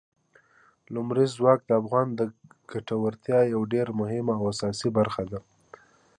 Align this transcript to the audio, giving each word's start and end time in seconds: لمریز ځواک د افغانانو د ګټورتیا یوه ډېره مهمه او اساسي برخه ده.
لمریز 0.93 1.31
ځواک 1.37 1.59
د 1.65 1.71
افغانانو 1.81 2.17
د 2.19 2.21
ګټورتیا 2.71 3.39
یوه 3.53 3.65
ډېره 3.73 3.91
مهمه 4.01 4.33
او 4.39 4.43
اساسي 4.53 4.89
برخه 4.97 5.23
ده. 5.31 5.39